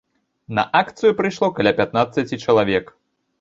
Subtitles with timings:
[0.59, 2.91] На акцыю прыйшло каля пятнаццаці чалавек.